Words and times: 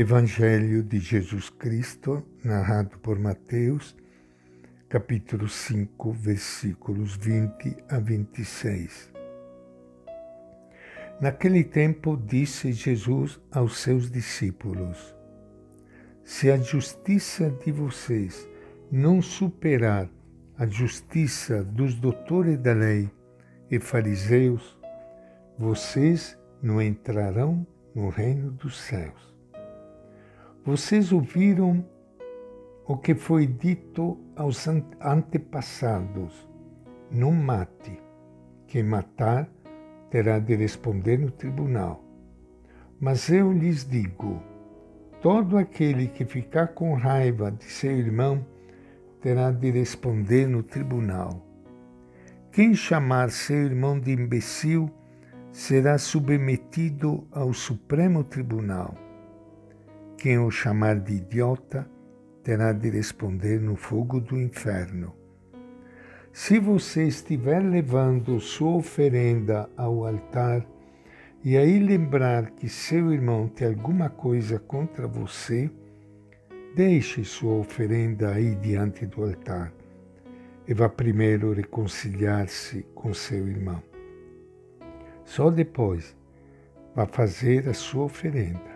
Evangelho 0.00 0.82
de 0.82 0.98
Jesus 0.98 1.50
Cristo, 1.50 2.26
narrado 2.42 2.98
por 3.00 3.18
Mateus, 3.18 3.94
capítulo 4.88 5.46
5, 5.46 6.12
versículos 6.14 7.16
20 7.16 7.76
a 7.86 7.98
26. 7.98 9.12
Naquele 11.20 11.62
tempo 11.62 12.16
disse 12.16 12.72
Jesus 12.72 13.38
aos 13.52 13.76
seus 13.76 14.10
discípulos: 14.10 15.14
Se 16.24 16.50
a 16.50 16.56
justiça 16.56 17.50
de 17.62 17.70
vocês 17.70 18.48
não 18.90 19.20
superar 19.20 20.08
a 20.56 20.66
justiça 20.66 21.62
dos 21.62 21.94
doutores 21.94 22.56
da 22.56 22.72
lei 22.72 23.10
e 23.70 23.78
fariseus, 23.78 24.78
vocês 25.58 26.38
não 26.62 26.80
entrarão 26.80 27.66
no 27.94 28.08
reino 28.08 28.50
dos 28.52 28.80
céus. 28.80 29.30
Vocês 30.62 31.10
ouviram 31.10 31.82
o 32.86 32.94
que 32.94 33.14
foi 33.14 33.46
dito 33.46 34.18
aos 34.36 34.68
antepassados: 35.00 36.46
não 37.10 37.32
mate. 37.32 37.98
Quem 38.66 38.82
matar 38.82 39.48
terá 40.10 40.38
de 40.38 40.54
responder 40.54 41.18
no 41.18 41.30
tribunal. 41.30 42.04
Mas 43.00 43.30
eu 43.30 43.50
lhes 43.50 43.88
digo: 43.88 44.42
todo 45.22 45.56
aquele 45.56 46.08
que 46.08 46.26
ficar 46.26 46.68
com 46.68 46.92
raiva 46.92 47.50
de 47.50 47.64
seu 47.64 47.92
irmão 47.92 48.44
terá 49.22 49.50
de 49.50 49.70
responder 49.70 50.46
no 50.46 50.62
tribunal. 50.62 51.42
Quem 52.52 52.74
chamar 52.74 53.30
seu 53.30 53.56
irmão 53.56 53.98
de 53.98 54.12
imbecil 54.12 54.90
será 55.50 55.96
submetido 55.96 57.26
ao 57.32 57.54
Supremo 57.54 58.22
Tribunal. 58.22 58.94
Quem 60.20 60.38
o 60.38 60.50
chamar 60.50 61.00
de 61.00 61.14
idiota 61.14 61.88
terá 62.44 62.74
de 62.74 62.90
responder 62.90 63.58
no 63.58 63.74
fogo 63.74 64.20
do 64.20 64.38
inferno. 64.38 65.14
Se 66.30 66.58
você 66.58 67.04
estiver 67.04 67.60
levando 67.60 68.38
sua 68.38 68.76
oferenda 68.76 69.70
ao 69.78 70.06
altar 70.06 70.66
e 71.42 71.56
aí 71.56 71.78
lembrar 71.78 72.50
que 72.50 72.68
seu 72.68 73.10
irmão 73.14 73.48
tem 73.48 73.68
alguma 73.68 74.10
coisa 74.10 74.58
contra 74.58 75.08
você, 75.08 75.70
deixe 76.76 77.24
sua 77.24 77.54
oferenda 77.54 78.34
aí 78.34 78.54
diante 78.56 79.06
do 79.06 79.24
altar 79.24 79.72
e 80.68 80.74
vá 80.74 80.90
primeiro 80.90 81.54
reconciliar-se 81.54 82.82
com 82.94 83.14
seu 83.14 83.48
irmão. 83.48 83.82
Só 85.24 85.50
depois 85.50 86.14
vá 86.94 87.06
fazer 87.06 87.66
a 87.70 87.72
sua 87.72 88.04
oferenda 88.04 88.69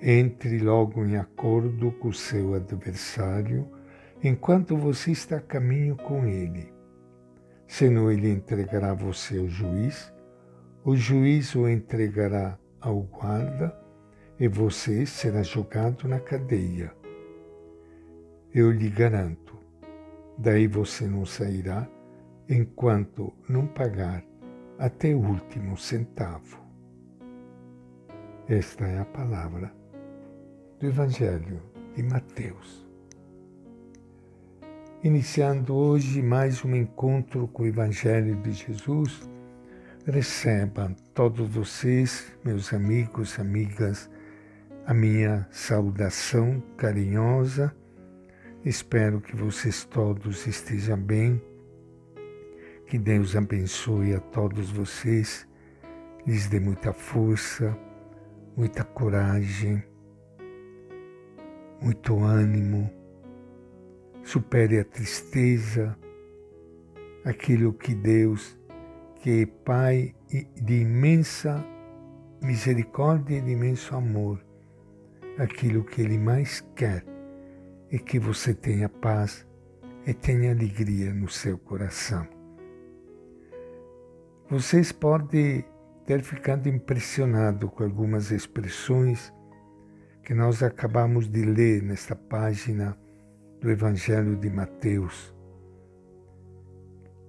entre 0.00 0.58
logo 0.58 1.04
em 1.04 1.16
acordo 1.16 1.92
com 1.92 2.08
o 2.08 2.12
seu 2.12 2.54
adversário 2.54 3.68
enquanto 4.22 4.76
você 4.76 5.12
está 5.12 5.36
a 5.36 5.40
caminho 5.40 5.96
com 5.96 6.26
ele. 6.26 6.72
Senão 7.66 8.10
ele 8.10 8.30
entregará 8.30 8.94
você 8.94 9.38
ao 9.38 9.48
juiz, 9.48 10.12
o 10.84 10.96
juiz 10.96 11.54
o 11.54 11.68
entregará 11.68 12.58
ao 12.80 13.00
guarda 13.02 13.78
e 14.38 14.48
você 14.48 15.06
será 15.06 15.42
jogado 15.42 16.08
na 16.08 16.20
cadeia. 16.20 16.92
Eu 18.52 18.70
lhe 18.70 18.88
garanto, 18.88 19.58
daí 20.38 20.66
você 20.66 21.06
não 21.06 21.24
sairá 21.24 21.88
enquanto 22.48 23.32
não 23.48 23.66
pagar 23.66 24.24
até 24.78 25.14
o 25.14 25.18
último 25.18 25.76
centavo. 25.76 26.62
Esta 28.46 28.84
é 28.86 28.98
a 28.98 29.04
palavra 29.04 29.83
do 30.84 30.88
Evangelho 30.88 31.62
de 31.96 32.02
Mateus. 32.02 32.86
Iniciando 35.02 35.74
hoje 35.74 36.20
mais 36.20 36.62
um 36.62 36.76
encontro 36.76 37.48
com 37.48 37.62
o 37.62 37.66
Evangelho 37.66 38.36
de 38.42 38.52
Jesus, 38.52 39.26
recebam 40.04 40.94
todos 41.14 41.48
vocês, 41.48 42.30
meus 42.44 42.70
amigos, 42.74 43.38
amigas, 43.38 44.10
a 44.84 44.92
minha 44.92 45.48
saudação 45.50 46.62
carinhosa. 46.76 47.74
Espero 48.62 49.22
que 49.22 49.34
vocês 49.34 49.86
todos 49.86 50.46
estejam 50.46 50.98
bem. 50.98 51.40
Que 52.86 52.98
Deus 52.98 53.34
abençoe 53.34 54.12
a 54.12 54.20
todos 54.20 54.70
vocês, 54.70 55.48
lhes 56.26 56.46
dê 56.46 56.60
muita 56.60 56.92
força, 56.92 57.74
muita 58.54 58.84
coragem 58.84 59.82
muito 61.84 62.18
ânimo, 62.20 62.90
supere 64.22 64.80
a 64.80 64.84
tristeza, 64.86 65.94
aquilo 67.26 67.74
que 67.74 67.94
Deus, 67.94 68.58
que 69.16 69.42
é 69.42 69.46
Pai 69.46 70.14
de 70.62 70.80
imensa 70.80 71.62
misericórdia 72.40 73.36
e 73.36 73.42
de 73.42 73.50
imenso 73.50 73.94
amor, 73.94 74.42
aquilo 75.36 75.84
que 75.84 76.00
Ele 76.00 76.16
mais 76.16 76.62
quer 76.74 77.04
é 77.90 77.98
que 77.98 78.18
você 78.18 78.54
tenha 78.54 78.88
paz 78.88 79.46
e 80.06 80.14
tenha 80.14 80.52
alegria 80.52 81.12
no 81.12 81.28
seu 81.28 81.58
coração. 81.58 82.26
Vocês 84.48 84.90
podem 84.90 85.66
ter 86.06 86.22
ficado 86.22 86.66
impressionado 86.66 87.68
com 87.68 87.84
algumas 87.84 88.30
expressões 88.30 89.33
que 90.24 90.32
nós 90.32 90.62
acabamos 90.62 91.28
de 91.28 91.44
ler 91.44 91.82
nesta 91.82 92.16
página 92.16 92.96
do 93.60 93.70
Evangelho 93.70 94.34
de 94.36 94.48
Mateus, 94.48 95.34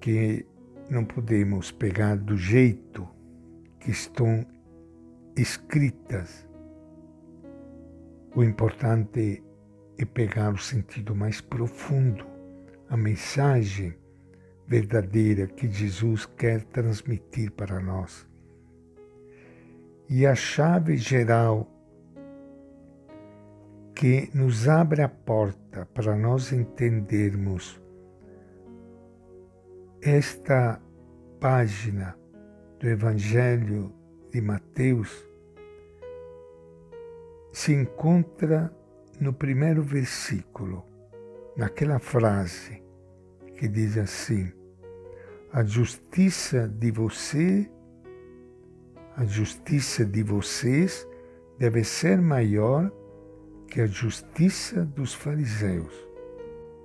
que 0.00 0.46
não 0.88 1.04
podemos 1.04 1.72
pegar 1.72 2.16
do 2.16 2.36
jeito 2.36 3.08
que 3.80 3.90
estão 3.90 4.46
escritas. 5.36 6.48
O 8.36 8.44
importante 8.44 9.42
é 9.98 10.04
pegar 10.04 10.52
o 10.54 10.58
sentido 10.58 11.16
mais 11.16 11.40
profundo, 11.40 12.24
a 12.88 12.96
mensagem 12.96 13.92
verdadeira 14.68 15.48
que 15.48 15.68
Jesus 15.68 16.26
quer 16.26 16.62
transmitir 16.66 17.50
para 17.50 17.80
nós. 17.80 18.24
E 20.08 20.24
a 20.26 20.34
chave 20.36 20.96
geral 20.96 21.73
que 24.04 24.28
nos 24.34 24.68
abre 24.68 25.00
a 25.00 25.08
porta 25.08 25.86
para 25.94 26.14
nós 26.14 26.52
entendermos 26.52 27.80
esta 30.02 30.78
página 31.40 32.14
do 32.78 32.86
Evangelho 32.86 33.90
de 34.30 34.42
Mateus 34.42 35.26
se 37.50 37.72
encontra 37.72 38.70
no 39.18 39.32
primeiro 39.32 39.82
versículo, 39.82 40.84
naquela 41.56 41.98
frase 41.98 42.82
que 43.56 43.66
diz 43.66 43.96
assim: 43.96 44.52
A 45.50 45.64
justiça 45.64 46.68
de 46.68 46.90
você, 46.90 47.70
a 49.16 49.24
justiça 49.24 50.04
de 50.04 50.22
vocês 50.22 51.08
deve 51.58 51.82
ser 51.82 52.20
maior 52.20 52.92
que 53.68 53.80
a 53.80 53.86
justiça 53.86 54.84
dos 54.84 55.14
fariseus. 55.14 55.92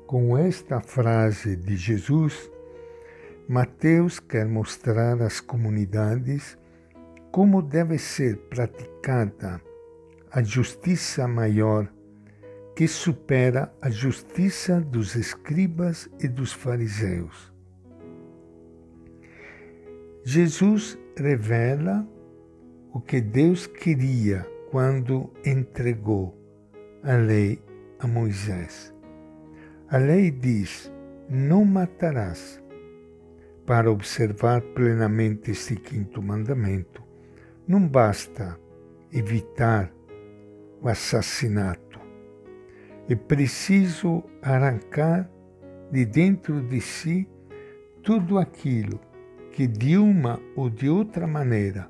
Com 0.08 0.38
esta 0.38 0.82
frase 0.82 1.56
de 1.56 1.76
Jesus, 1.76 2.50
Mateus 3.48 4.20
quer 4.20 4.48
mostrar 4.48 5.22
às 5.22 5.40
comunidades 5.40 6.58
como 7.32 7.62
deve 7.62 7.98
ser 7.98 8.38
praticada 8.50 9.62
a 10.32 10.44
justiça 10.44 11.28
maior 11.28 11.92
que 12.76 12.88
supera 12.88 13.74
a 13.82 13.90
justiça 13.90 14.80
dos 14.80 15.16
escribas 15.16 16.10
e 16.20 16.28
dos 16.28 16.54
fariseus. 16.54 17.52
Jesus 20.24 20.98
revela 21.18 22.08
o 22.94 23.02
que 23.02 23.20
Deus 23.20 23.68
queria 23.68 24.48
quando 24.72 25.34
entregou 25.46 26.39
a 27.04 27.16
lei 27.16 27.62
a 28.00 28.08
Moisés. 28.08 28.94
A 29.90 29.98
lei 29.98 30.32
diz: 30.32 30.92
não 31.30 31.66
matarás. 31.66 32.62
Para 33.66 33.92
observar 33.92 34.62
plenamente 34.74 35.52
este 35.52 35.76
quinto 35.76 36.24
mandamento, 36.24 37.04
não 37.68 37.88
basta 37.88 38.60
evitar 39.14 39.94
o 40.82 40.90
assassinato. 40.90 42.00
É 43.08 43.16
preciso 43.16 44.24
arrancar 44.42 45.30
de 45.92 46.04
dentro 46.04 46.62
de 46.62 46.82
si 46.82 47.30
tudo 48.02 48.40
aquilo 48.40 49.00
que 49.52 49.68
de 49.68 49.98
uma 49.98 50.40
ou 50.56 50.68
de 50.68 50.90
outra 50.90 51.28
maneira 51.28 51.88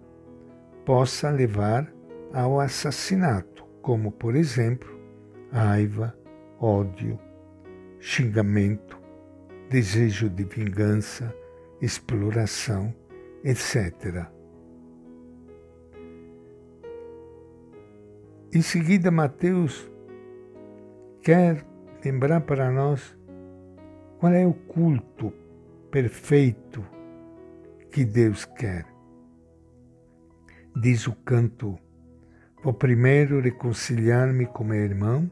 possa 0.85 1.29
levar 1.29 1.89
ao 2.33 2.59
assassinato 2.59 3.63
como, 3.81 4.11
por 4.11 4.35
exemplo, 4.35 4.98
raiva, 5.51 6.15
ódio, 6.59 7.19
xingamento, 7.99 8.99
desejo 9.69 10.29
de 10.29 10.43
vingança, 10.43 11.33
exploração, 11.81 12.93
etc. 13.43 14.27
Em 18.53 18.61
seguida, 18.61 19.11
Mateus 19.11 19.89
quer 21.21 21.65
lembrar 22.03 22.41
para 22.41 22.71
nós 22.71 23.15
qual 24.19 24.33
é 24.33 24.45
o 24.45 24.53
culto 24.53 25.31
perfeito 25.91 26.83
que 27.91 28.03
Deus 28.03 28.45
quer. 28.45 28.85
Diz 30.75 31.07
o 31.07 31.13
canto: 31.13 31.77
Vou 32.63 32.73
primeiro 32.73 33.39
reconciliar-me 33.39 34.45
com 34.45 34.63
meu 34.63 34.79
irmão 34.79 35.29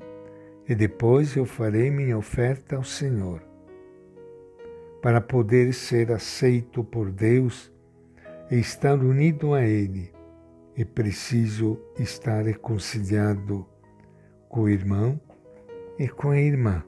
e 0.68 0.76
depois 0.76 1.36
eu 1.36 1.46
farei 1.46 1.90
minha 1.90 2.18
oferta 2.18 2.76
ao 2.76 2.84
Senhor. 2.84 3.42
Para 5.02 5.22
poder 5.22 5.74
ser 5.74 6.12
aceito 6.12 6.84
por 6.84 7.10
Deus 7.10 7.72
e 8.52 8.56
estar 8.56 9.00
unido 9.00 9.54
a 9.54 9.64
Ele, 9.64 10.12
é 10.76 10.84
preciso 10.84 11.80
estar 11.98 12.44
reconciliado 12.44 13.66
com 14.50 14.62
o 14.62 14.70
irmão 14.70 15.20
e 15.98 16.08
com 16.08 16.32
a 16.32 16.40
irmã. 16.40 16.84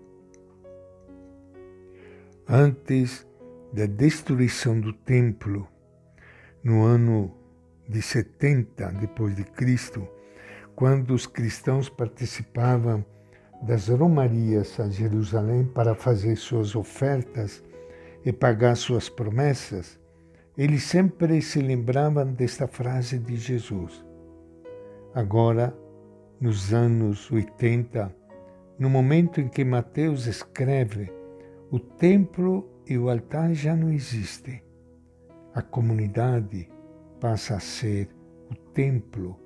Antes 2.47 3.25
da 3.71 3.85
destruição 3.85 4.79
do 4.79 4.91
templo, 4.91 5.67
no 6.63 6.83
ano 6.83 7.33
de 7.87 8.01
70 8.01 8.91
depois 8.93 9.35
de 9.35 9.43
Cristo, 9.43 10.07
quando 10.75 11.13
os 11.13 11.25
cristãos 11.25 11.89
participavam 11.89 13.05
das 13.61 13.89
romarias 13.89 14.79
a 14.79 14.89
Jerusalém 14.89 15.65
para 15.65 15.93
fazer 15.93 16.35
suas 16.35 16.75
ofertas 16.75 17.63
e 18.23 18.31
pagar 18.31 18.75
suas 18.75 19.09
promessas, 19.09 19.99
eles 20.57 20.83
sempre 20.83 21.41
se 21.41 21.59
lembravam 21.61 22.33
desta 22.33 22.67
frase 22.67 23.17
de 23.17 23.35
Jesus. 23.35 24.05
Agora, 25.13 25.75
nos 26.39 26.73
anos 26.73 27.31
80, 27.31 28.15
no 28.77 28.89
momento 28.89 29.41
em 29.41 29.47
que 29.47 29.63
Mateus 29.63 30.25
escreve, 30.25 31.11
o 31.71 31.79
templo 31.79 32.69
e 32.87 32.97
o 32.97 33.09
altar 33.09 33.53
já 33.53 33.75
não 33.75 33.91
existem. 33.91 34.63
A 35.53 35.61
comunidade 35.61 36.69
passa 37.19 37.55
a 37.55 37.59
ser 37.59 38.09
o 38.49 38.55
templo 38.55 39.39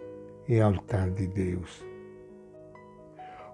e 0.47 0.59
altar 0.59 1.09
de 1.09 1.27
Deus. 1.27 1.92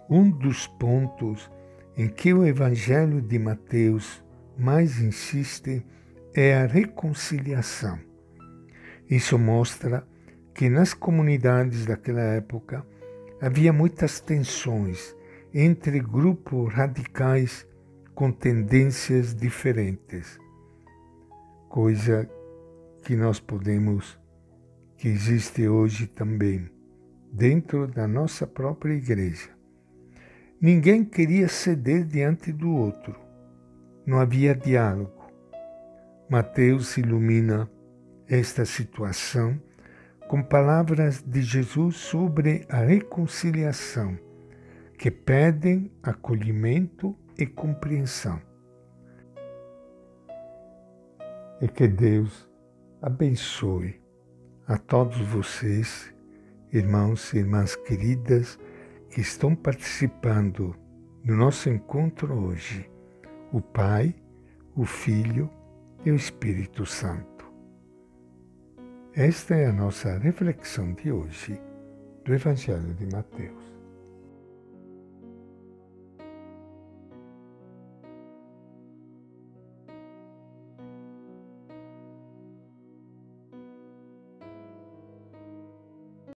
Um 0.10 0.28
dos 0.28 0.66
pontos 0.66 1.52
em 1.96 2.08
que 2.08 2.34
o 2.34 2.44
Evangelho 2.44 3.22
de 3.22 3.38
Mateus 3.38 4.24
mais 4.58 5.00
insiste 5.00 5.86
é 6.34 6.56
a 6.56 6.66
reconciliação. 6.66 8.00
Isso 9.08 9.38
mostra 9.38 10.08
que 10.56 10.68
nas 10.68 10.96
comunidades 10.96 11.86
daquela 11.86 12.22
época 12.22 12.84
havia 13.40 13.72
muitas 13.72 14.20
tensões 14.20 15.16
entre 15.54 16.00
grupos 16.00 16.74
radicais 16.74 17.68
com 18.16 18.32
tendências 18.32 19.36
diferentes, 19.36 20.40
coisa 21.70 22.28
que 23.04 23.16
nós 23.16 23.40
podemos, 23.40 24.20
que 24.98 25.08
existe 25.08 25.68
hoje 25.68 26.08
também, 26.08 26.68
dentro 27.32 27.88
da 27.88 28.08
nossa 28.08 28.48
própria 28.48 28.94
igreja. 28.94 29.59
Ninguém 30.62 31.06
queria 31.06 31.48
ceder 31.48 32.04
diante 32.04 32.52
do 32.52 32.70
outro, 32.70 33.16
não 34.06 34.20
havia 34.20 34.54
diálogo. 34.54 35.32
Mateus 36.30 36.98
ilumina 36.98 37.72
esta 38.28 38.66
situação 38.66 39.58
com 40.28 40.44
palavras 40.44 41.22
de 41.22 41.42
Jesus 41.42 41.96
sobre 41.96 42.66
a 42.68 42.80
reconciliação, 42.80 44.20
que 44.98 45.10
pedem 45.10 45.90
acolhimento 46.04 47.16
e 47.38 47.46
compreensão. 47.46 48.42
E 51.62 51.70
que 51.70 51.88
Deus 51.88 52.50
abençoe 53.02 54.00
a 54.68 54.78
todos 54.78 55.18
vocês, 55.22 56.14
irmãos 56.74 57.34
e 57.34 57.38
irmãs 57.38 57.78
queridas, 57.78 58.60
que 59.10 59.22
estão 59.22 59.56
participando 59.56 60.76
do 61.24 61.36
nosso 61.36 61.70
encontro 61.70 62.34
hoje, 62.34 62.90
o 63.52 63.62
Pai, 63.62 64.16
o 64.76 64.86
Filho 64.86 65.50
e 66.06 66.12
o 66.12 66.16
Espírito 66.16 66.86
Santo. 66.86 67.52
Esta 69.14 69.56
é 69.56 69.66
a 69.66 69.74
nossa 69.74 70.18
reflexão 70.18 70.94
de 70.94 71.12
hoje 71.12 71.60
do 72.24 72.34
Evangelho 72.34 72.94
de 72.94 73.06
Mateus. 73.08 73.79